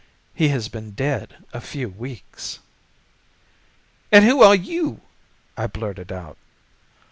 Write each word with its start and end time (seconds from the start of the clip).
He 0.33 0.47
has 0.47 0.67
been 0.67 0.93
dead 0.95 1.35
a 1.53 1.61
few 1.61 1.87
weeks.' 1.87 2.57
"'And 4.11 4.25
who 4.25 4.41
are 4.41 4.55
you?' 4.55 5.01
I 5.55 5.67
blurted 5.67 6.11
out. 6.11 6.37